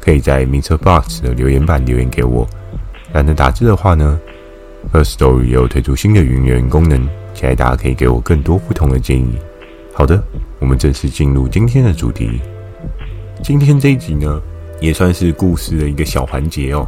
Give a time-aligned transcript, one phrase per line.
[0.00, 2.48] 可以在 m i r Box 的留言板留言给我。
[3.12, 4.18] 懒得打字的话呢
[4.92, 9.38] ，Firstory 也有推出新的语音功能，期待大家可以给我更多不同的建议。
[9.92, 10.22] 好的，
[10.58, 12.40] 我们正式进入今天的主题。
[13.42, 14.40] 今天这一集呢，
[14.80, 16.86] 也算是故事的一个小环节哦。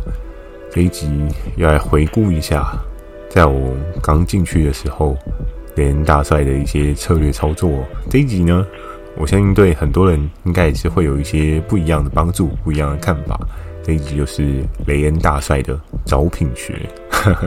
[0.70, 1.08] 这一集
[1.56, 2.72] 要来回顾一下，
[3.28, 5.16] 在我刚进去的时候，
[5.74, 7.84] 连大帅的一些策略操作。
[8.08, 8.66] 这一集呢，
[9.16, 13.38] 我相信对很多人应该也是会有一些不一样的帮助，不一样的看法。
[13.84, 16.74] 这一集就是雷恩大帅的找品学。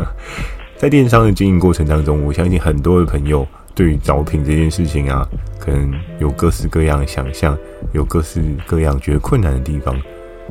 [0.77, 5.27] 在电商的经营过程当中，我相信很多的朋友对于找品这件事情啊，
[5.59, 7.57] 可能有各式各样的想象，
[7.93, 9.99] 有各式各样觉得困难的地方。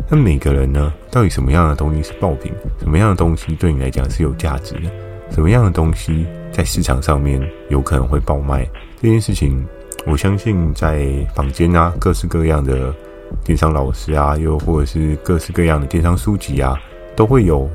[0.09, 2.51] 那每个人呢，到底什么样的东西是爆品？
[2.81, 4.91] 什么样的东西对你来讲是有价值的？
[5.31, 8.67] 什么样的东西在市场上面有可能会爆卖？
[9.01, 9.65] 这件事情。
[10.07, 12.95] 我相信在坊间啊，各式各样的
[13.43, 16.79] 电商老师啊，又或者是各式各样的电商书籍啊，
[17.17, 17.69] 都会有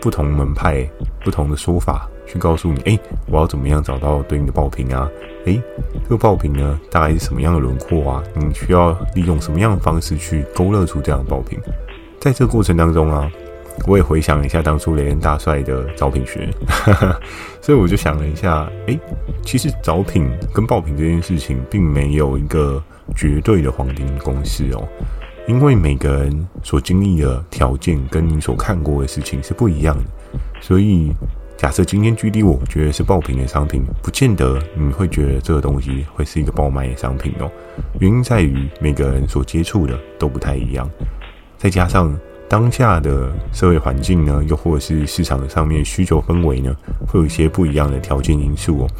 [0.00, 0.88] 不同门派、
[1.22, 5.08] 不同的说法去告诉你：哎，我要怎么样找到对应的爆品啊？
[5.44, 5.60] 哎，
[6.04, 8.22] 这个爆品呢，大概是什么样的轮廓啊？
[8.34, 11.58] 你需要利用什么样的方式去勾勒出这样的爆品？
[12.18, 13.30] 在这个过程当中啊。
[13.86, 16.48] 我也回想一下当初雷恩大帅的找品学，
[17.60, 18.98] 所以我就想了一下，诶，
[19.42, 22.82] 其实找品跟爆品这件事情并没有一个
[23.14, 24.88] 绝对的黄金公式哦，
[25.46, 30.04] 因为每个人所经历的条件跟你所看过的事情是不一样的，
[30.62, 31.12] 所以
[31.56, 37.50] 假设今天距离我觉得是爆品的商品，不见得你会觉得这个东西会是一个爆卖的商品哦，
[38.00, 40.88] 原因在于每个人所接触的都不太一样，
[41.58, 42.16] 再加上。
[42.54, 46.72] 当下的社会环境呢，又或者是市场上面需求氛围呢，
[47.04, 48.90] 会有一些不一样的条件因素哦。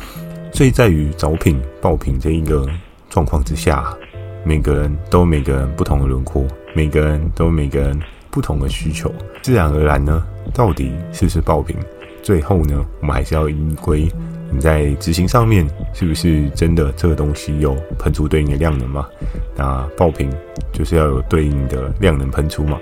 [0.53, 2.69] 所以在于找品、爆品这一个
[3.09, 3.97] 状况之下，
[4.43, 6.45] 每个人都有每个人不同的轮廓，
[6.75, 7.97] 每个人都有每个人
[8.29, 9.09] 不同的需求，
[9.41, 11.77] 自然而然呢，到底是不是爆品？
[12.25, 14.11] 最后呢，我们还是要依归。
[14.51, 19.07] 你在执行上面是不是真的这个东西有喷出对应的量能嘛？
[19.57, 20.31] 那爆品
[20.73, 22.79] 就是要有对应的量能喷出嘛，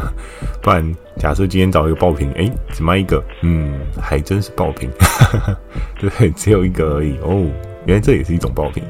[0.62, 4.90] 不然假设今天找一个爆品，哎，只卖一个，嗯，还真是爆品，
[5.98, 7.46] 对，只有一个而已哦，
[7.86, 8.82] 原来这也是一种爆品。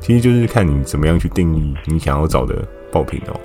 [0.00, 2.56] 其实就是看你怎么样去定义你想要找的
[2.90, 3.40] 爆品哦。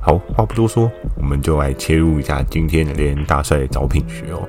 [0.00, 4.48] 好，话不多说，我们就来切入一下今天的雷恩大帅的找品学哦。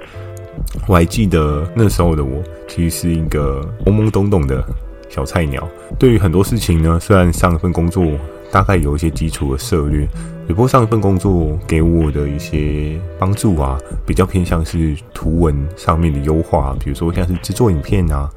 [0.87, 4.63] 我还记得那时候的我，其实是一个懵懵懂懂的
[5.09, 5.67] 小菜鸟。
[5.99, 8.05] 对于很多事情呢，虽然上一份工作
[8.51, 10.07] 大概有一些基础的涉猎，
[10.47, 18.29] 不过上一份工作给我的一些帮助啊，比较偏向是图文上面的优化，比如说像是制作影片啊，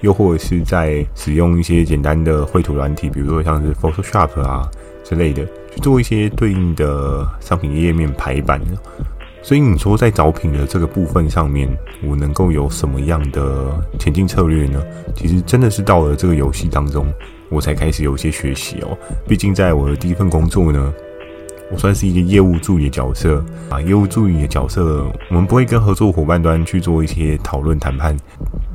[0.00, 4.68] 又或者是在使用一些简单的绘图软体，比如说像是 Photoshop 啊
[5.04, 8.60] 之类的，去做一些对应的商品页面排版。
[9.42, 11.68] 所以你说在找品的这个部分上面，
[12.04, 13.68] 我能够有什么样的
[13.98, 14.82] 前进策略呢？
[15.14, 17.06] 其实真的是到了这个游戏当中，
[17.48, 18.96] 我才开始有一些学习哦。
[19.26, 20.92] 毕竟在我的第一份工作呢，
[21.72, 23.80] 我算是一个业务助理的角色啊。
[23.80, 28.14] 业务助理的角色，我们不会跟合作伙伴端去做一些讨论谈判。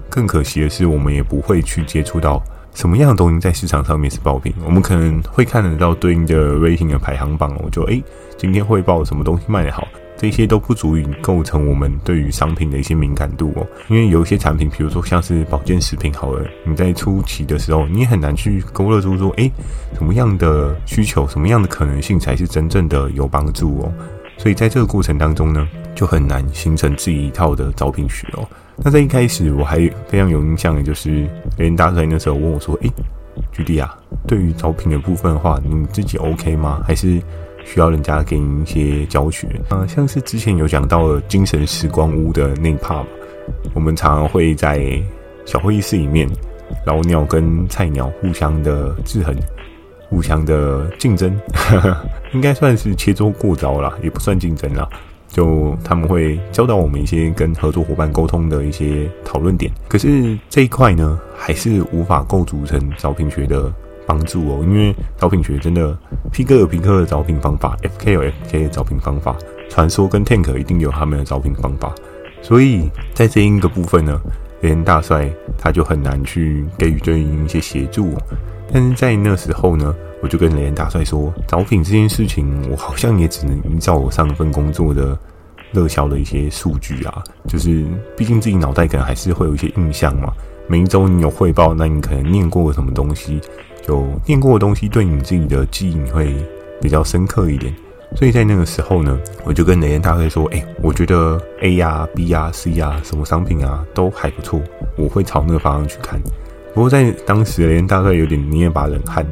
[0.09, 2.43] 更可惜的是，我们也不会去接触到
[2.73, 4.51] 什么样的东西在市场上面是爆品。
[4.65, 8.03] 我们可能会看得到对应的 rating 的排行榜，我就诶，
[8.35, 9.87] 今天汇报什么东西卖得好。
[10.17, 19.51] 这些都不足以构成我们对于商品的一些敏感度哦，因为有一些产品，比如说像是保健食品，好了，你在初期的时候，你也很难去勾勒出说，诶，
[19.93, 23.93] 什么样的需求，什么样的可能性才是真正的有帮助哦。
[24.37, 28.47] 所以在这个过程当中呢，就很难形成自己一套的招聘学哦。
[28.77, 29.77] 那在一开始，我还
[30.07, 31.27] 非常有印象的就是
[31.57, 32.91] 人大帅那时候问我说，诶
[33.53, 36.81] ，GD 啊，对于招聘的部分的话，你自己 OK 吗？
[36.87, 37.21] 还是？
[37.65, 43.07] 需要人家给你一些教学啊、呃，像是之前有讲到了精神时光屋的那一 part 嘛，
[43.73, 45.01] 我们常常会在
[45.45, 46.29] 小会议室里面，
[46.85, 49.35] 老鸟跟菜鸟互相的制衡，
[50.09, 51.97] 互相的竞争，呵 呵
[52.33, 54.87] 应该算是切磋过招啦，也不算竞争啦。
[55.27, 63.73] 就他们会教导我们一些跟合作伙伴沟通的一些讨论点，可是这一块呢，还是无法构筑成招聘学的。
[64.05, 65.97] 帮助哦，因为招聘学真的
[66.31, 69.35] ，P 哥有 P 哥的招聘方法，F K 有 F K 的招聘方法，
[69.69, 71.93] 传说跟 Tank 一定有他们的招聘方法，
[72.41, 74.19] 所以在这一个部分呢，
[74.61, 78.13] 雷恩大帅他就很难去给予对应一些协助。
[78.71, 85.17] 但是在那时候呢，我就跟雷恩大帅说，招聘这件事情，我好像也只能依照我上一份工作的
[85.71, 87.85] 热销的一些数据啊，就是
[88.17, 90.33] 毕竟自己脑袋可能还是会有一些印象嘛。
[90.67, 93.39] 每一周你有汇报，那你可能念过什么东西，
[93.85, 96.35] 就念过的东西对你自己的记忆会
[96.81, 97.73] 比较深刻一点。
[98.15, 104.61] 所以在那个时候呢，我就跟雷恩大帅说：“哎、我觉得 A 呀、B 呀、C 呀，什么商品啊都还不错，
[104.95, 106.19] 我会朝那个方向去看。”
[106.73, 109.25] 不过在当时，雷恩大帅有点捏一把冷汗。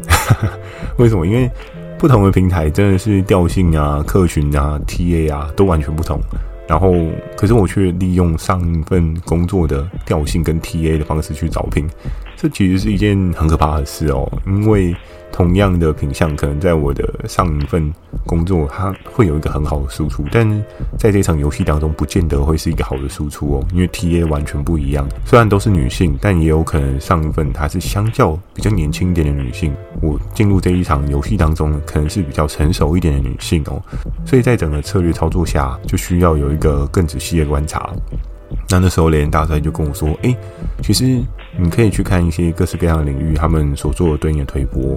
[0.97, 1.25] 为什么？
[1.25, 1.49] 因为
[1.97, 6.19] 不同的平台真的是调性啊、客群啊、TA 啊都完全不同。
[6.67, 6.93] 然后，
[7.35, 11.87] 可是我却利用上一份工作的调性跟 TA 的方式去招聘，
[12.37, 14.95] 这其实是一件很可怕的事哦，因为。
[15.33, 17.91] 同样的品相，可能在我的上一份
[18.25, 20.47] 工作，它会有一个很好的输出，但
[20.97, 25.05] 在这场游戏当中，不见得会是一个好的输出哦，因为 TA 完全不一样。
[25.25, 33.81] 虽然都是女性，但也有可能上一份她是相较比较年轻一点的女性，我进入这一场游戏当中，可能是比较成熟一点的女性哦。
[34.25, 37.89] 所以在整个策略操作下，就需要有一个更仔细的观察。
[38.69, 40.35] 那那时候雷恩大帅就跟我说：“诶，
[40.81, 41.05] 其实
[41.57, 44.95] 你可以去看一些各式各样的领域，他们所做的对应的推播，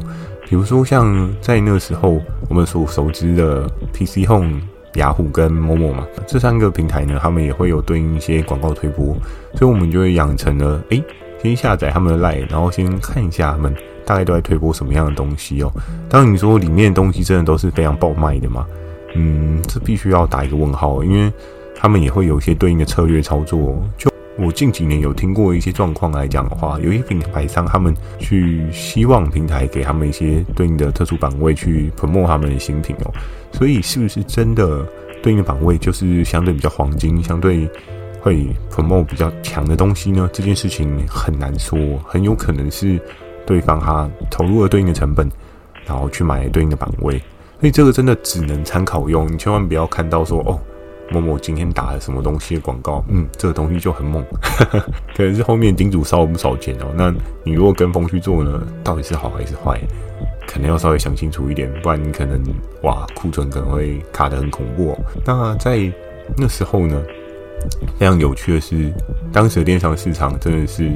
[0.48, 4.60] 比如说像在那个时候我们所熟知的 PC Home、
[4.94, 9.16] 雅虎跟 Momo 嘛，这三个平台呢，他们也会有对应一些广告推播，
[9.54, 11.04] 所以我们就会养成了，诶，
[11.42, 13.74] 先下载他们的 LINE，然后先看一下他们
[14.06, 15.70] 大概都在推播什么样的东西哦。
[16.08, 18.66] 当你说里面的东西真的都是非常爆卖的嘛？
[19.14, 21.32] 嗯，这必须要打一个问号，因为。”
[21.76, 23.80] 他们也会有一些对应的策略操作。
[23.96, 33.12] 就我近几年有听过一些状况来讲的话，有一些品牌商他们去希望平台给他们一些对应的特殊版位去 promote 他们的新品哦。
[33.52, 34.86] 所以是不是真的
[35.22, 37.66] 对应的版位就是相对比较黄金，相对
[38.20, 40.28] 会 promote 比较强的东西呢？
[40.32, 43.00] 这件事情很难说，很有可能是
[43.46, 45.26] 对方他投入了对应的成本，
[45.86, 47.18] 然后去买对应的版位。
[47.58, 50.60] 所以这个真的只能参考用，你千万不要看到说哦。
[51.10, 53.04] 某某今天打了什么东西的广告？
[53.08, 54.24] 嗯，这个东西就很猛，
[55.14, 56.86] 可能是后面金主烧了不少钱哦。
[56.94, 57.14] 那
[57.44, 59.80] 你如果跟风去做呢，到底是好还是坏？
[60.46, 62.40] 可能要稍微想清楚一点，不然你可能
[62.82, 64.98] 哇库存可能会卡得很恐怖哦。
[65.24, 65.92] 那在
[66.36, 67.02] 那时候呢，
[67.98, 68.92] 非常有趣的是，
[69.32, 70.90] 当时的电商市场真的是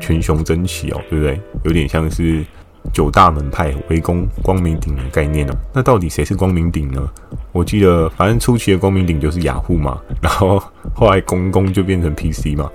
[0.00, 1.40] 群雄争奇哦，对不对？
[1.64, 2.44] 有点像是。
[2.92, 7.08] 九大门派围攻光明顶的概念哦，那到底谁是光明顶呢？
[7.52, 10.62] 我记得，反正初期的光明顶就是雅虎嘛， 然后
[10.94, 12.70] 后来公公就变成 PC 嘛，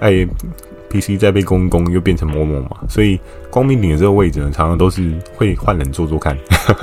[0.00, 0.26] 哎
[0.90, 3.18] ，PC 再被公公又变成某某嘛，所以
[3.50, 6.36] 光明顶的这个位置呢，常常都是会换人做做看。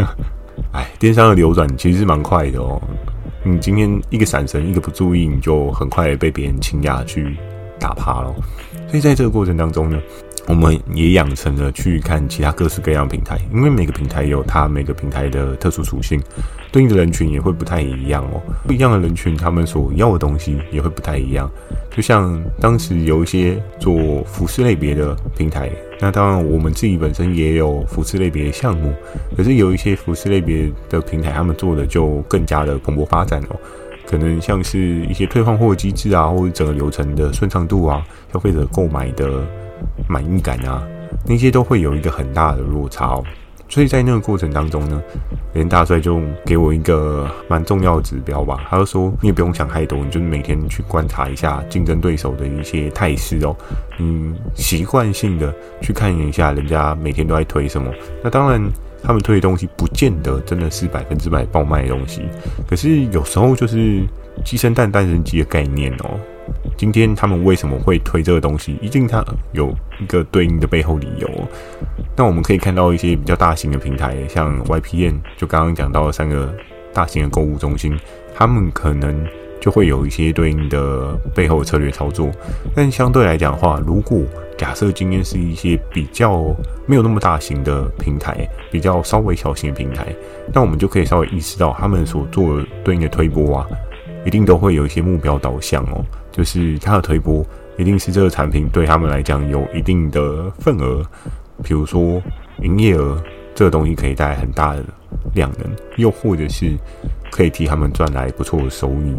[0.72, 2.82] 哎，电商的流转其实是蛮快的哦，
[3.44, 7.36] 你今天一个闪神，一个不注意，你就很快被别人倾轧去
[7.80, 8.34] 打趴了。
[8.88, 10.00] 所以在这个过程当中呢。
[10.46, 16.22] 我们也养成了去看其他各式各样的平台，因为每个平台有它每个平台的特殊属性，
[16.70, 18.42] 对应的人群也会不太一样哦。
[18.68, 21.50] 不一样的人群，他们所要的东西也会不太一样。
[21.90, 28.94] 就像当时有一些做服饰类别的平台，那当然我们自己本身也有服饰类别的项目，
[29.38, 33.56] 可是有一些服饰类别的平台，他们做的就更加的蓬勃发展哦。
[34.06, 39.42] 可能像是一些退换货机制啊，或者整个流程的顺畅度啊，消费者购买的。
[40.08, 40.82] 满意感啊，
[41.26, 43.24] 那些都会有一个很大的落差哦。
[43.70, 45.02] 所以在那个过程当中呢，
[45.54, 48.68] 连大帅就给我一个蛮重要的指标吧。
[48.70, 53.56] 他就说，你也不用想太多，你就是每天去观察一下竞争对手的一些态势哦。
[53.98, 57.92] 嗯，习惯性的去看一下人家每天都在推什么。
[58.22, 58.62] 那当然，
[59.02, 62.22] 他们推的东西不见得真的是百分之百爆卖的东西，
[62.70, 64.04] 可是有时候就是
[64.46, 66.20] 鸡生蛋，蛋生鸡的概念哦。
[66.76, 68.78] 今天他们为什么会推这个东西？
[68.82, 71.30] 一定它有一个对应的背后理由。
[72.16, 76.54] 那我们可以看到一些比较大型的平台，像 YPN，就刚刚讲到的三个
[76.94, 77.98] 大型的购物中心，
[78.36, 79.26] 他们可能
[79.60, 82.30] 就会有一些对应的背后的策略操作。
[82.76, 84.22] 但相对来讲的话，如果
[84.58, 90.08] 假设今天是一些比较没有那么大型的平台，比较稍微小型的平台，
[90.54, 93.68] 那我们就可以稍微意识到他们所做的对应的推波啊，
[94.26, 96.04] 一定都会有一些目标导向哦。
[96.32, 97.46] 就是它的推播，
[97.78, 101.06] 一定是这个产品对他们来讲有一定的份额，
[101.64, 102.22] 比如说
[102.62, 103.22] 营业额，
[103.54, 104.84] 这个东西可以带来很大的
[105.36, 106.72] 量能，又或者是
[107.32, 109.16] 可以替他们赚来不错的收益。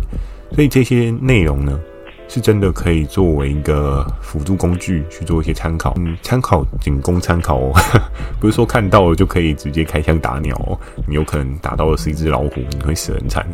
[0.52, 1.78] 所以这些内容呢，
[2.26, 5.94] 是真的可以作为一个辅助工具去做一些参考。
[5.98, 7.72] 嗯，参考仅供参考哦，
[8.40, 13.46] 不是说看到了就可以直接开枪打鸟哦，你有可能打到的是一只老虎，你会死很惨。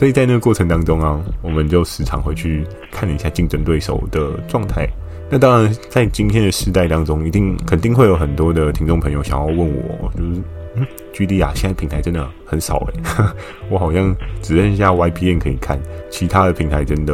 [0.00, 4.88] 所以在那个过程当中啊，我们就时常会去看一下竞争对手的状态。
[5.28, 10.40] 那当然，在今天的时代当中，一定肯定会有很多的听众朋友想要问我，就是
[10.74, 12.94] 嗯，GD 啊，现在平台真的很少诶，
[13.68, 15.78] 我好像只剩下 YPN 可以看，
[16.08, 17.12] 其他的平台真的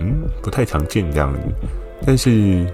[0.00, 1.40] 嗯不太常见这样子。
[2.06, 2.64] 但是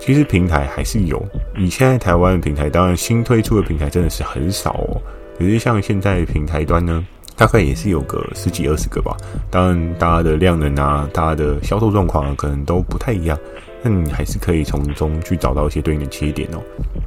[0.00, 1.24] 其实平台还是有，
[1.56, 5.00] 以现在台湾的平台，当然新推出的平台真的是很少哦。
[5.38, 9.16] 可是像现在平台端呢，大概也是有个十几二十个吧。
[9.50, 13.38] 当然，大家的量能啊，大家的销售状况啊，可能都不太一样。
[13.82, 16.62] 那你还是可以从中去找到一些对应的切点哦。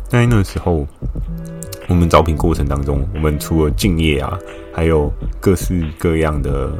[0.08, 0.86] 在那个时候，
[1.88, 4.38] 我们招聘过程当中，我们除了敬业啊，
[4.74, 6.72] 还有各式各样的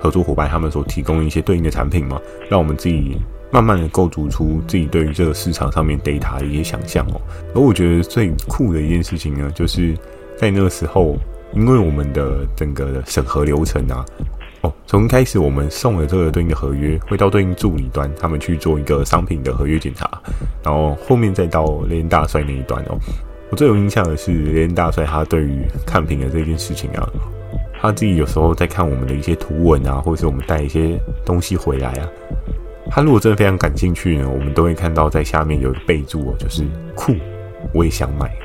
[0.00, 3.18] 合作伙伴，他们所提供一些对应的产品嘛，让我们自己
[3.50, 7.20] 慢慢的构筑出自己对于这个市场上面 data 的一些想象哦。
[7.54, 9.94] 而我觉得最酷的一件事情呢，就是。
[10.38, 11.16] 在那个时候，
[11.52, 14.04] 因为我们的整个的审核流程啊，
[14.62, 20.10] 哦，从开始我们送了这个对应的合约，会到对应助理端，他们去做一个商品的合约检查，
[20.62, 22.98] 然后后面再到连大帅那一端哦。
[23.50, 27.08] 我最有印象的是连大帅，他对于看品的这件事情啊，
[27.80, 32.08] 他自己有时候在看我们的一些图文啊，或者是我们带一些东西回来啊，
[32.90, 36.64] 他如果真的非常感兴趣呢，我们都会看到在下面有一个备注哦，就是
[36.96, 37.14] 酷，
[37.72, 38.34] 我也想买。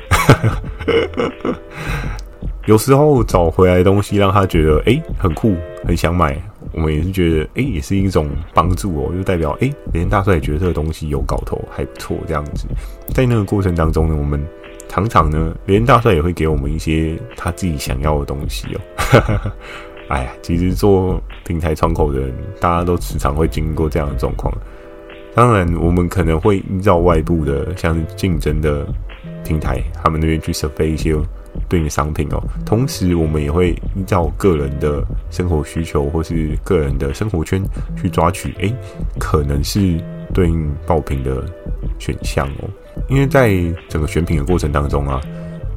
[2.66, 6.40] 有时候找回来的东西让他觉得哎、很酷，很想买，
[6.72, 12.66] 我们也是觉得哎、也是一种帮助哦，就代表哎连大帅也觉得这个东西有搞头，还不错这样子。
[13.12, 14.40] 在那个过程当中呢，我们
[14.88, 18.80] 常常呢连大帅也会给我们一些他自己想要的东西哦。
[20.08, 24.52] 哎呀，其实做平台窗口的人，大家都时常会经过这样的状况。
[25.34, 28.86] 当然，我们可能会依照外部的像是竞争的。
[29.44, 31.16] 平台他们那边去设备一些
[31.68, 37.62] 对应的商品哦，同时我们也会依照个人的生活需求或是个人的生活圈
[37.96, 38.74] 去抓取，诶，
[39.18, 39.98] 可能是
[40.34, 41.44] 对应爆品的
[41.98, 42.68] 选项哦。
[43.08, 43.54] 因为在
[43.88, 45.20] 整个选品的过程当中啊，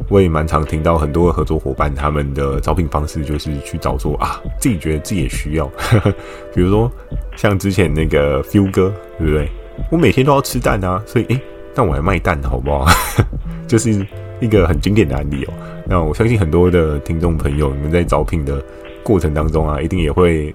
[0.09, 5.65] 我也蛮常听到很多合作伙伴他们的招聘方式就是去找说啊，自己觉得自己也需要，
[6.53, 6.91] 比如说
[7.37, 9.49] 像之前那个 Feel 哥，对不对？
[9.91, 11.41] 我每天都要吃蛋啊，所以诶，
[11.73, 12.85] 那我还卖蛋，好不好？
[13.67, 14.05] 就是
[14.39, 15.53] 一个很经典的案例哦。
[15.87, 18.63] 那我相信很多的听众朋友，你们在招聘的
[19.03, 20.53] 过程当中啊，一定也会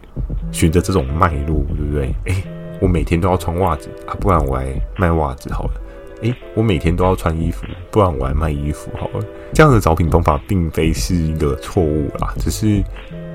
[0.52, 2.14] 循着这种脉络，对不对？
[2.24, 2.42] 诶，
[2.80, 5.70] 我每天都要穿袜子啊，不然我来卖袜子好了。
[6.22, 9.24] 诶，我每天都要穿衣服，不然我来卖衣服好了。
[9.54, 12.82] 这样的招聘方法并非是一个错误啦，只是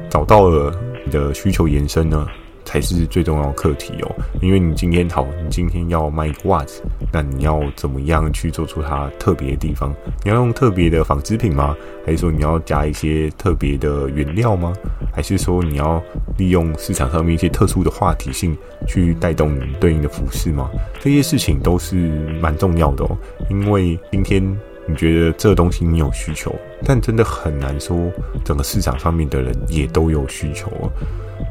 [0.09, 0.71] 找到了
[1.03, 2.27] 你的需求延伸呢。
[2.65, 6.81] 才是最重要的课题哦，因为你今天好，你今天要卖一个袜子，
[7.13, 9.93] 那你要怎么样去做出它特别的地方？
[10.24, 11.77] 你要用特别的纺织品吗？
[12.05, 14.74] 还是说你要加一些特别的原料吗？
[15.13, 16.01] 还是说你要
[16.38, 20.69] 利用市场上面一些特殊的话题性去带动你对应的服饰吗？
[21.00, 21.95] 这些事情都是
[22.41, 23.17] 蛮重要的哦，
[23.50, 24.43] 因为今天
[24.88, 27.98] 你觉得这东西你有需求，但真的很难说
[28.44, 30.92] 整个市场上面的人也都有需求哦。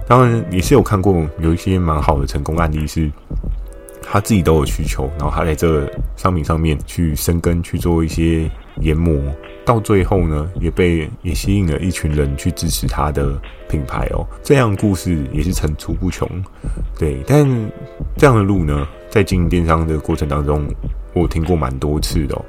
[0.07, 3.11] 当然也是有看过有一些蛮好的成功案例，是
[4.03, 8.49] 他自己都有需求，然后他在这个商品上面去生根，去做一些
[8.81, 9.19] 研磨，
[9.65, 13.33] 到最后呢，也被也吸引了一群人去支持他的
[13.69, 14.27] 品牌哦。
[14.43, 16.29] 这样故事也是层出不穷，
[16.99, 17.23] 对。
[17.27, 17.45] 但
[18.17, 20.65] 这样的路呢，在经营电商的过程当中，
[21.15, 22.41] 我听过蛮多次的。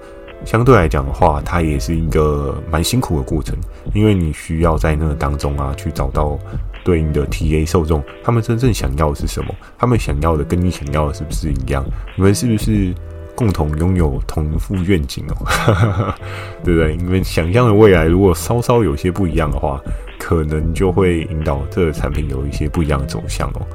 [0.45, 3.57] 相对来讲的话，它也是一个蛮辛苦的过程，
[3.93, 6.39] 因为你需要在那个当中啊，去找到。
[6.85, 9.51] 对应的 TA 受众，他们真正想要的是什么？
[9.75, 11.83] 他们想要的跟你想要的是不是一样？
[12.15, 12.93] 你们是不是
[13.33, 16.13] 共同拥有同一副愿景哦？
[16.63, 16.95] 对不对？
[16.95, 19.81] 你们想象的未来如果稍稍有些不一样的话，
[20.19, 23.65] 可能就会引导这个产品有一些不一样的走向哦。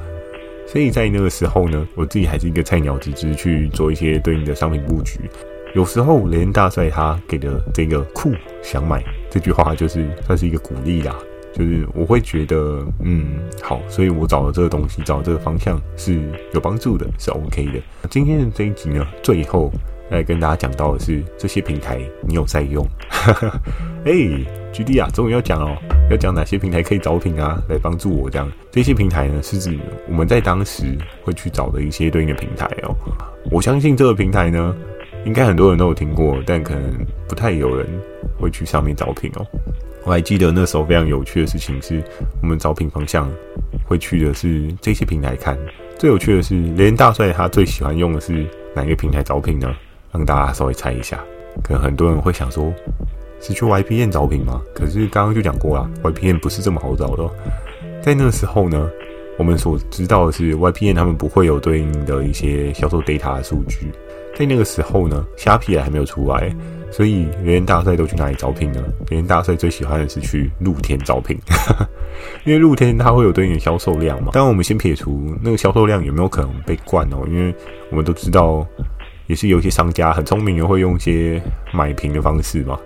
[0.65, 5.19] 所以在那个时候呢，我自己还是一个菜鸟，只是去做一些对应的商品布局。
[5.73, 11.15] 有时候雷恩大帅他给的这个酷想买这句话，就是算是一个鼓励啦。
[11.53, 16.21] 就是我会觉得，嗯，好，所以我找了这个东西，找这个方向是
[16.53, 18.07] 有帮助的，是 OK 的。
[18.09, 19.69] 今天的这一集呢，最后
[20.09, 22.85] 来跟大家讲到的是这些平台你有在用？
[24.05, 24.11] 哎
[24.73, 25.75] ，GD 啊，终于要讲哦，
[26.09, 28.49] 要讲哪些平台可以招聘啊，来帮助我这样。
[28.71, 32.95] 这些平台呢，是指我们在当时会去找的一些对应的平台哦。
[33.51, 34.73] 我相信这个平台呢，
[35.25, 36.83] 应该很多人都有听过，但可能
[37.27, 37.87] 不太有人
[38.39, 39.45] 会去上面招聘哦。
[40.03, 42.03] 我还记得那时候非常有趣的事情是，
[42.41, 43.31] 我们招聘方向
[43.85, 45.57] 会去的是这些平台看。
[45.97, 49.71] 最有趣的是，连大帅他最喜欢用的是哪一个平台招聘呢？
[50.11, 51.23] 让大家稍微猜一下。
[51.63, 52.73] 可能很多人会想说，
[53.39, 54.59] 是去 YPN 招聘吗？
[54.73, 57.31] 可是刚刚就讲过了，YPN 不是这么好找的哦。
[58.01, 58.89] 在那个时候呢，
[59.37, 63.91] 我们所知道的是，YPN 他们不会有对应的一些销售 data 数据。
[64.35, 66.53] 在那个时候呢，虾皮还没有出来，
[66.91, 68.81] 所以联联大帅都去哪里招聘呢？
[69.09, 71.37] 联联大帅最喜欢的是去露天招聘，
[72.43, 74.31] 因为露天它会有对应的销售量嘛。
[74.33, 77.53] 当然，我们先撇除那个销售量有没有可能被灌哦，因为
[77.89, 78.65] 我们都知道，
[79.27, 82.79] 也是有一些商家很聪明的会用一些买平的方式嘛。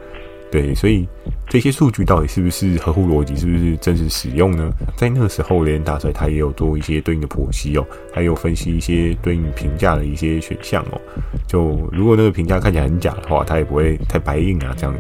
[0.56, 1.06] 对，所以
[1.50, 4.72] 这些数据到底是不是合乎逻辑，是不是真实使用呢？
[4.96, 11.02] 在那个时候，连大帅他也有做一些对应的剖析哦，还有分析一些对应评价的一些选项哦。
[11.46, 14.96] 就如果那个评价看起来很假的话，他也不会太白印啊这样。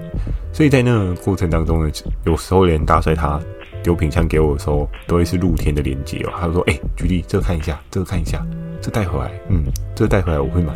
[0.51, 1.89] 所以在那个过程当中呢，
[2.25, 3.39] 有时候连大帅他
[3.81, 6.33] 丢品相给我的时候，都会是露天的连接哦。
[6.37, 8.45] 他说：“哎，举例这个看一下，这个看一下，
[8.81, 9.63] 这带回来，嗯，
[9.95, 10.73] 这带回来我会买。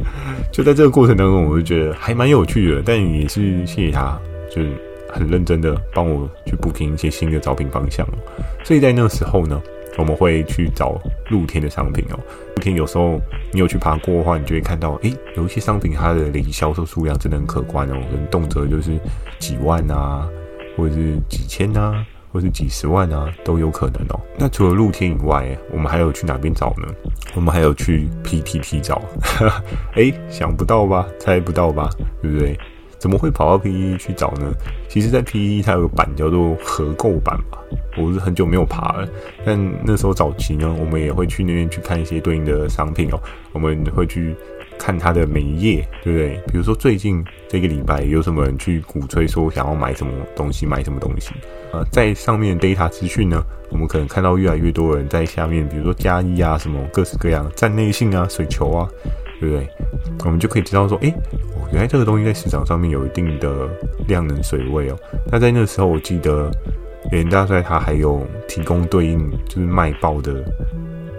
[0.52, 4.20] 就在这个过程当中，我就觉得还蛮有趣的，但也是谢谢他，
[4.54, 4.70] 就是
[5.14, 8.06] 很认真的帮我去布平一些新的招聘方向。
[8.64, 9.62] 所以在那个时候呢，
[9.98, 12.20] 我们会去找露天的商品哦。
[12.56, 13.20] 露天有时候
[13.54, 19.00] 你有去爬过的话，你就会看到，诶，有一些商品它的累计销售数量真的很可观哦，可能动辄就是
[19.40, 20.28] 几万啊，
[20.76, 22.06] 或者是几千啊。
[22.32, 24.20] 或是几十万啊，都有可能哦。
[24.38, 26.88] 那除了露天以外，我们还有去哪边找呢？
[27.36, 29.02] 我们还有去 PTT 找。
[29.96, 31.06] 哎，想不到吧？
[31.20, 31.90] 猜不到吧？
[32.22, 32.58] 对不对？
[32.98, 34.52] 怎么会跑到 PTT 去找呢？
[34.88, 37.58] 其实，在 PTT 它有个版叫做合购版吧。
[37.98, 39.08] 我是很久没有爬了，
[39.46, 43.20] 但那时候早期呢，我们也会去那边去看一些对应的商品哦。
[43.52, 44.36] 我们会去。
[44.80, 46.42] 看它的每一页，对不对？
[46.48, 51.36] 比如说最近这个礼拜有什么人去鼓吹说想要买什么东西，买什么东西？
[51.74, 58.90] 呃，在上面 data 资讯呢，我们可能看到越来越多人在下面，比如说加一啊，什么各式各样站内信啊、水球啊，
[59.40, 59.68] 对不对？
[60.25, 61.13] 我们就可以知道说，诶，
[61.72, 63.70] 原来这个东西在市场上面有一定的
[64.08, 64.98] 量能水位哦。
[65.32, 66.51] 那在那时候，我记得
[67.12, 70.44] 联大帅他还有提供对应就是卖爆的。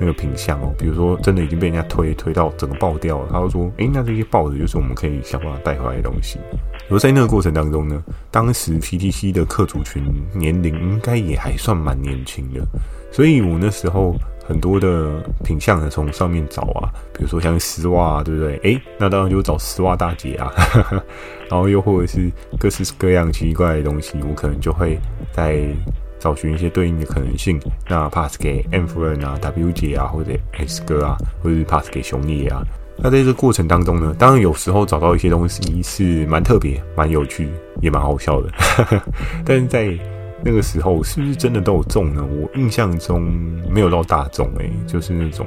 [0.03, 6.41] 那个品相哦，比如说真的已经被人家推推到整个爆掉了，他就说：“诶，那这些报纸就是我们可以想办法带回来的东西。”
[6.91, 10.03] 而在那个过程当中呢，当时 PTC 的客族群
[10.35, 12.61] 年龄应该也还算蛮年轻的，
[13.13, 18.57] 所以我那时候很多的品相呢，从上面找啊，比如说像丝袜啊，对不对？
[18.65, 20.53] 诶，那当然就找丝袜大姐啊，
[21.49, 24.99] 然后又或者是各式各样奇怪的东西，我可能就会
[25.33, 25.65] 在。
[26.23, 32.63] 找寻一些对应的可能性，那 pass 给 M 夫人啊、W 姐啊，或者 S 哥啊，或者是 pass 给熊爷啊。
[32.97, 37.49] 那在这个过程当中呢，当然有时候找到一些东西是蛮特别、蛮有趣，
[37.81, 38.49] 也蛮好笑的。
[39.45, 39.99] 但是在
[40.45, 42.25] 那个时候，是不是真的都有中呢？
[42.25, 43.23] 我印象中
[43.69, 45.45] 没有到大中诶、就是那种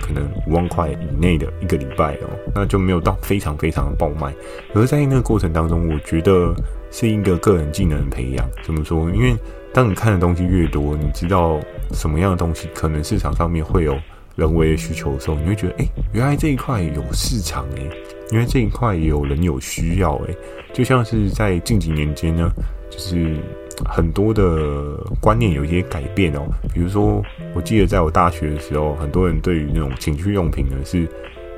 [0.00, 4.34] 可能五万块以内的一个礼拜哦，那就没有到非常非常的爆卖。
[4.74, 6.54] 而在那个过程当中，我觉得
[6.90, 8.48] 是一个个人技能培养。
[8.64, 9.10] 怎么说？
[9.10, 9.36] 因为
[9.76, 11.60] 当你看的东西越多，你知道
[11.92, 13.94] 什么样的东西可能市场上面会有
[14.34, 15.84] 人为的需求的时候，你会觉得，哎，
[16.14, 17.86] 原来这一块有市场诶，
[18.30, 20.34] 因为这一块有人有需要诶，
[20.72, 22.50] 就像是在近几年间呢，
[22.88, 23.36] 就是
[23.84, 26.40] 很多的观念有一些改变哦。
[26.72, 31.06] 比如说，我记得在我大学的时候，很多人对于那种情趣用品呢是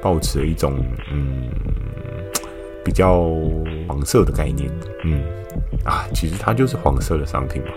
[0.02, 1.48] 抱持一种嗯
[2.84, 3.30] 比较
[3.86, 4.70] 黄色的概念，
[5.04, 5.22] 嗯。
[5.84, 7.68] 啊，其实它就是黄色的商品嘛，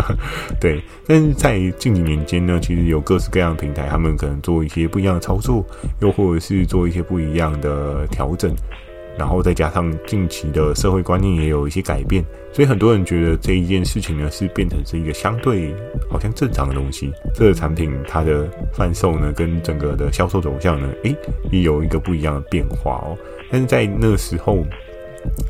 [0.60, 0.82] 对。
[1.06, 5.64] 但是在近几年间呢，其实有各式各样的平台，他们可能做一些不一样的操作，
[6.00, 8.54] 又或者是做一些不一样的调整，
[9.18, 15.74] 然后再加上近期的社会观念也有一些改变，所以很多人觉得这一件事情呢是变成是一个相对
[16.10, 17.12] 好像正常的东西。
[17.34, 21.14] 这个产品它的贩售呢，跟整个的销售走向呢，诶，
[21.50, 23.16] 也有一个不一样的变化哦。
[23.50, 24.64] 但是在那时候。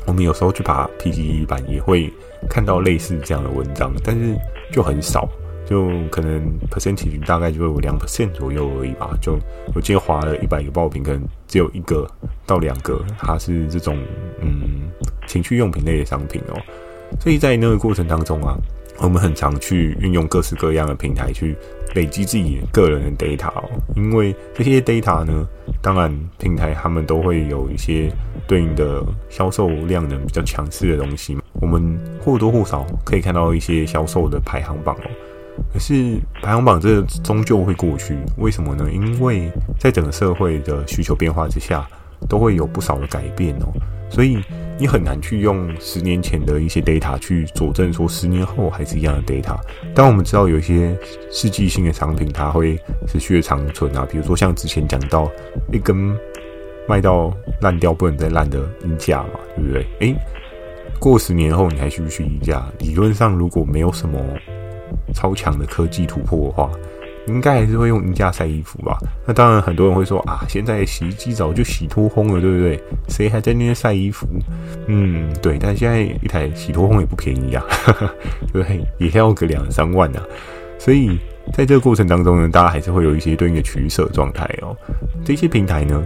[0.05, 2.11] 我们有时候去爬 PTT 版也会
[2.49, 4.35] 看到类似这样的文章，但是
[4.69, 5.29] 就很少，
[5.71, 9.17] 就可能 percent 率大概就有两 percent 左右而已吧。
[9.21, 9.39] 就
[9.73, 12.05] 我今天划了一百个爆品，可能只有一个
[12.45, 13.97] 到两个，它是这种
[14.41, 14.91] 嗯
[15.25, 16.59] 情趣用品类的商品哦。
[17.19, 18.57] 所以在那个过程当中啊。
[18.97, 21.55] 我们很常去运用各式各样的平台去
[21.95, 25.43] 累积自己个人的 data 哦，因为这些 data 呢，
[25.81, 28.11] 当然平台他们都会有一些
[28.47, 35.09] 对应的销售量能比较强势的东西嘛，我们或多或少可以看到一些销售的排行榜哦。
[35.73, 38.89] 可是排行榜这终究会过去，为什么呢？
[38.91, 41.87] 因为在整个社会的需求变化之下，
[42.27, 43.67] 都会有不少的改变哦，
[44.09, 44.39] 所以。
[44.79, 49.55] 你很难去用十年前的一些 data 去佐证说十年后还是一样的 data。
[49.93, 50.97] 当我们知道有一些
[51.31, 52.75] 世纪性的商品，它会
[53.07, 55.29] 持续的长存啊，比如说像之前讲到
[55.71, 56.17] 一根
[56.87, 59.85] 卖到烂掉不能再烂的衣架嘛，对不对？
[59.99, 60.15] 诶，
[60.97, 62.65] 过十年后你还需不需要衣架？
[62.79, 64.19] 理论上如果没有什么
[65.13, 66.69] 超强的科技突破的话，
[67.27, 68.97] 应该还是会用衣架晒衣服吧？
[69.25, 72.81] 那当然，很多人会说啊，现在洗衣机早就洗脱烘了，对不对？
[73.09, 74.27] 谁还在那边晒衣服？
[74.87, 75.57] 嗯，对。
[75.59, 77.63] 但现在一台洗脱烘也不便宜啊，
[78.51, 80.23] 对，也要个两三万啊。
[80.79, 81.19] 所以
[81.53, 84.75] 在这个过程当中呢，大家还是会有一些对应的取舍状态哦。
[85.23, 86.03] 这些平台呢，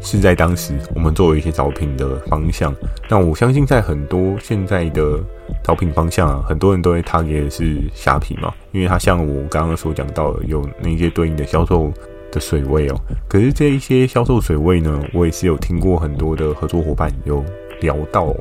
[0.00, 2.74] 是在当时我们作为一些找品的方向。
[3.08, 5.18] 那我相信，在很多现在的
[5.62, 11.92] 找品方向啊，很多人都会 target 是虾皮嘛，因为它像我刚刚所讲到的，有那些对应的销售
[12.30, 12.94] 的水位哦。
[13.28, 17.44] 可是这一些销售水位呢，我也是有听过很多的合作伙伴有
[17.80, 18.34] 聊到，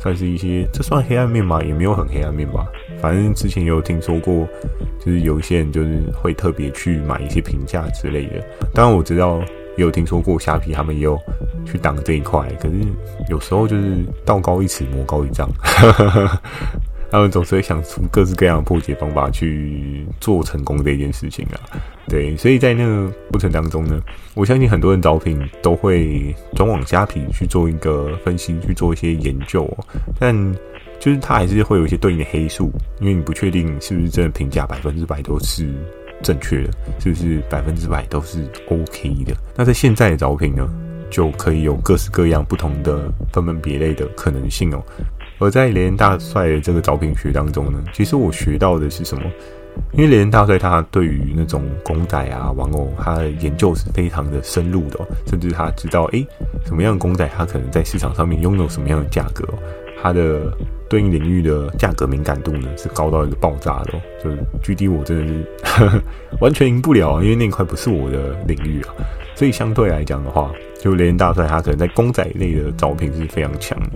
[0.00, 1.62] 算是一些，这算黑暗面吗？
[1.62, 2.66] 也没有很黑暗面吧。
[3.00, 4.46] 反正之前也有听说过，
[4.98, 8.44] 就是有一些人就是会特别去买一些评价之类的。
[8.74, 9.40] 当然我知道。
[9.76, 11.18] 也有听说过虾皮他们也有
[11.64, 12.74] 去挡这一块，可是
[13.30, 15.48] 有时候就是道高一尺，魔高一丈，
[17.10, 21.60] 他们总是会想出各式各样的破解方法去做成功这件事情啊。
[22.08, 24.00] 对，所以在那个过程当中呢，
[24.34, 29.86] 我相信很多人招聘都会转往虾皮去做一个分析，去做一些研究喔，
[30.18, 30.34] 但
[30.98, 35.68] 就是它还是会有一些对应的黑数，因为你不确定是不是真的评价百分之百都是。
[36.22, 39.34] 正确的，是不是百分之百都是 OK 的？
[39.56, 40.68] 那在现在的招聘呢，
[41.08, 44.84] 就可以有各式各样不同的分门别类的可能性哦。
[45.40, 49.24] 而在雷恩大帅的这个招聘学当中呢，其实我学到的是什么？
[49.92, 56.26] 因为雷恩大帅他对于那种公仔啊、玩偶，他的研究是非常的深入的，甚至他知道，诶，
[56.64, 59.48] 什么样的公仔，他可能在市场上面拥有什么样的价格
[60.02, 60.12] 他。
[60.12, 60.52] 的
[60.90, 65.32] 对应领域的价格敏感度呢，是高到一个爆炸的哦，就是 GD 我真的
[65.64, 66.02] 是
[66.42, 68.92] 完全赢不了啊，因为那块不是我的领域啊，
[69.36, 73.90] 所以相对来讲的话，就雷恩大帅他可能在公仔类的招聘是非常强的，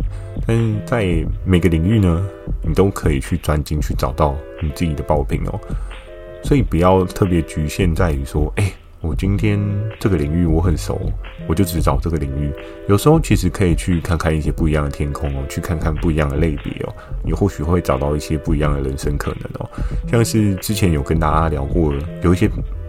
[0.46, 2.24] 但是在每个领域呢，
[2.62, 5.58] 你都可以去专精去找到你自己的爆品哦，
[6.44, 8.72] 所以不要特别局限在于说，哎。
[9.04, 9.60] 我今天
[10.00, 10.98] 这个领域我很熟，
[11.46, 12.50] 我就只找这个领域。
[12.88, 19.68] 有时候其实可以去看看一些不一样的天空哦，去看看不一样的类别哦，你或许会找到一些不一样的人生可能哦。
[20.08, 22.48] 像是之前有跟大家聊过，有一些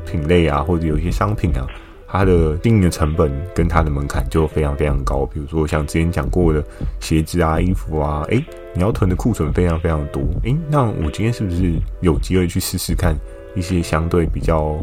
[0.10, 1.68] 品类啊，或者有一些商品啊，
[2.08, 5.26] 它的经营的成本跟它的门槛就非常非常高。
[5.26, 6.64] 比如说像之前讲过的
[7.02, 8.42] 鞋子啊、衣服啊，诶，
[8.74, 10.22] 你要囤的库存非常非常多。
[10.44, 13.14] 诶，那我今天是不是有机会去试试看
[13.54, 14.80] 一些相对比较？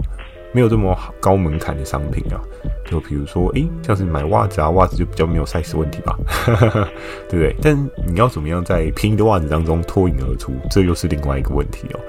[0.52, 2.40] 没有这么高门槛的商品啊，
[2.84, 6.16] 就比如说，诶，像是买袜子啊，袜子就比较没有 size 问题吧，
[7.28, 7.56] 对不对？
[7.62, 12.00] 但你要怎么样在便宜的袜子当中脱颖而出，这又是另外一个问题哦。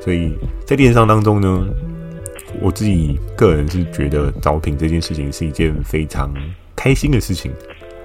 [0.00, 0.36] 所以
[0.66, 1.68] 在电商当中呢，
[2.60, 6.28] 我自己个人是觉得找品这件事情是一件非常
[6.74, 7.52] 开心的事情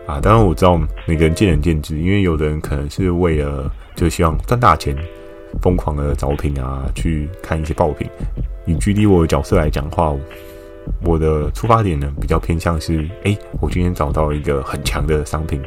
[0.05, 0.21] 啊。
[0.21, 4.95] 当然我知道每个人见仁见智，因为有的人可能是为了就希望赚大钱，
[5.59, 8.07] 疯狂的找品啊，去看一些爆品。
[8.67, 10.13] 以距离我的角色来讲的话，
[11.03, 15.59] 我的出发点呢比较偏向是，哎，我今天找到一个很强的商品，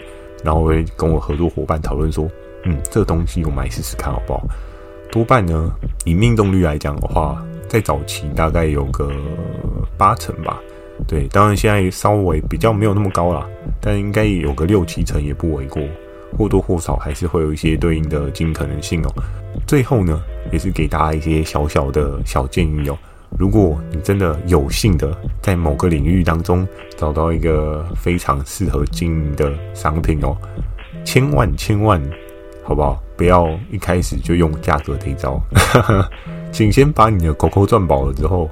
[0.44, 2.30] 然后我会跟我合作伙伴讨论说，
[2.64, 4.46] 嗯，这个东西我买试试看好不好？
[5.10, 9.10] 多半呢，以命中率来讲的话，在早期大概有个
[9.96, 10.60] 八成吧。
[11.08, 13.48] 对，当然现在稍微比较没有那么高啦，
[13.80, 15.82] 但应该也有个六七成也不为过。
[16.38, 19.12] 或多或少还是会有一些对应的经营可能性哦。
[19.66, 20.22] 最后呢，
[20.52, 22.96] 也是给大家一些小小的小建议哦。
[23.38, 30.36] 如果你真的有幸的在某个领域当中找到一个非常适合经营的商品哦，
[31.04, 32.02] 千万千万，
[32.64, 33.00] 好不好？
[33.16, 35.40] 不要一开始就用价格这一招，
[36.50, 38.50] 请先把你的口口赚饱了之后，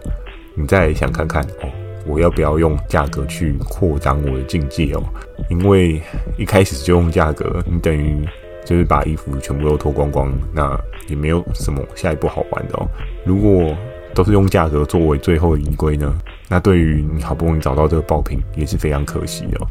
[0.55, 1.69] 你再想看看哦。
[2.07, 5.03] 我要不要用价格去扩张我的境界哦？
[5.51, 6.01] 因为
[6.39, 8.27] 一开始就用价格，你等于
[8.65, 12.87] 就是把衣服全部都脱光光，那也没有什么下一步好玩的哦。
[13.25, 13.77] 如果
[14.15, 16.17] 都是用价格作为最后的依归呢，
[16.49, 19.67] 那对于你好不容易找到这个爆品也是非常可惜哦。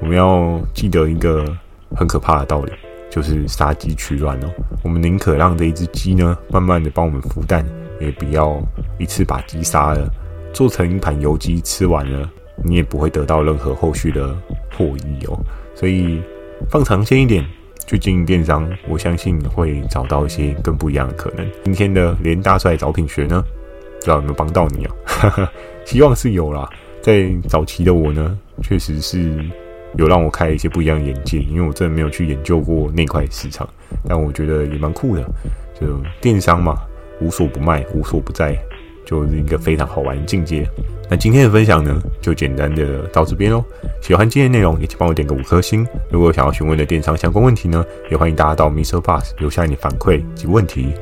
[0.00, 1.44] 我们要记得一个
[1.94, 2.72] 很可怕的道理，
[3.08, 4.50] 就是杀鸡取卵哦。
[4.82, 7.64] 我们宁可让这一只鸡呢，慢慢的帮我们孵蛋，
[8.00, 8.60] 也不要
[8.98, 10.10] 一次把鸡杀了。
[10.52, 12.28] 做成一盘油鸡吃完了，
[12.64, 14.34] 你也不会得到任何后续的
[14.76, 15.38] 获益哦。
[15.74, 16.20] 所以
[16.70, 17.44] 放长线一点
[17.86, 21.46] 去经营电商，我相信会找到一些更不一样的可能。
[21.64, 23.44] 今天的连大帅找品学呢，
[23.98, 24.92] 不知道有没有帮到你啊？
[25.86, 26.68] 希望是有啦。
[27.00, 29.32] 在早期的我呢，确实是
[29.96, 33.68] 有让我开一些不一样的眼界，因为我真的没有去研究过那块市场，
[34.08, 35.22] 但我觉得也蛮酷的。
[35.80, 35.86] 就
[36.20, 36.76] 电商嘛，
[37.20, 38.58] 无所不卖，无所不在。
[39.06, 40.68] 就是一个非常好玩的境界。
[41.08, 43.64] 那今天的分享呢，就简单的到这边喽。
[44.02, 45.86] 喜欢今天内容，也请帮我点个五颗星。
[46.10, 50.92] 如果想要询问的电商相关问题呢，也欢迎大家到 MixerBox 留下你的反馈及问题，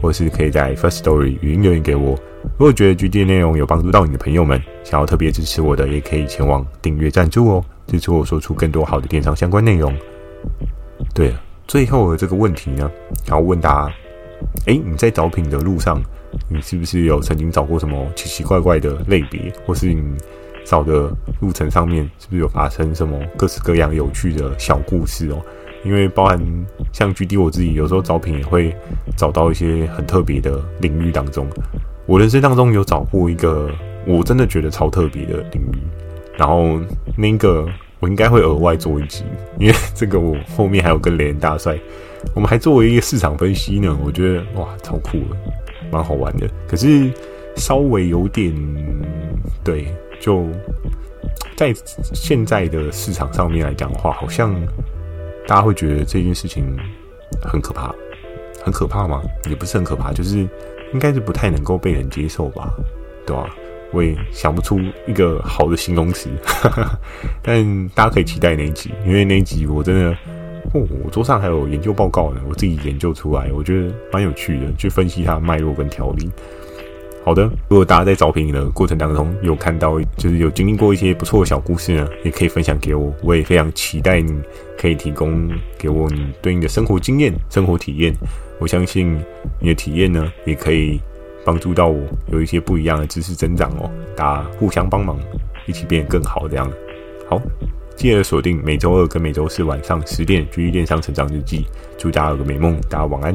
[0.00, 2.14] 或是可以在 First Story 语音留言给我。
[2.58, 9.92] 如果觉得今天的内容有帮助到你的朋友们，想要特别支持我的，也可以前往订阅赞助哦，支持我说出更多好的电商相关内容。
[11.14, 12.90] 对了，最后的这个问题呢，
[13.24, 13.94] 想要问大家：
[14.66, 16.00] 诶，你在找品的路上，
[16.48, 20.02] 你是不是有曾经找过什么奇奇怪怪的类别，或是你
[20.64, 25.40] 找的路程上面是不是有发生什么各式各样有趣的小故事哦？
[25.84, 26.40] 因为包含
[26.92, 28.74] 像 GD 我自己有时候找品也会
[29.16, 31.46] 找到一些很特别的领域当中，
[32.06, 33.70] 我人生当中有找过一个
[34.04, 35.78] 我真的觉得超特别的领域，
[36.36, 36.80] 然后
[37.16, 37.68] 那个
[38.00, 39.22] 我应该会额外做一集，
[39.60, 41.78] 因为这个我后面还有跟雷人大帅，
[42.34, 45.36] 我们还作为一个市场分析呢，我觉得哇超酷的。
[45.90, 47.10] 蛮好玩的，可是
[47.56, 48.54] 稍微有点
[49.64, 49.86] 对，
[50.20, 50.46] 就
[51.56, 51.72] 在
[52.14, 54.54] 现在的市场上面来讲的话，好像
[55.46, 56.64] 大家会觉得这件事情
[57.42, 57.94] 很可怕，
[58.62, 59.22] 很可怕吗？
[59.48, 60.38] 也不是很可怕，就是
[60.92, 62.74] 应该是不太能够被人接受吧，
[63.26, 63.48] 对吧？
[63.92, 66.28] 我也想不出一个好的形容词，
[67.42, 70.16] 但大家可以期待那一集，因为那一集我真的。
[70.76, 76.30] 哦，我桌上还有研究报告呢，我自己研究出来，我觉得蛮有趣的，去分析它的脉络跟条理。
[77.24, 84.32] 好的，如果大家在找品的过程当中有看到，就是有经历过一些不错的小故事呢，也可以分享给我，我也非常期待你
[84.78, 88.14] 可以提供给我你对应的生活经验、生活体验。
[88.60, 89.18] 我相信
[89.60, 91.00] 你的体验呢，也可以
[91.44, 93.90] 帮助到我有一些不一样的知识增长哦。
[94.14, 95.18] 大家互相帮忙，
[95.66, 96.70] 一起变得更好，这样
[97.28, 97.42] 好。
[97.96, 101.60] 记得锁定每周二跟每周四晚上十点《GD 电商成长日记》，
[101.96, 103.34] 祝大家有个美梦，大家晚安。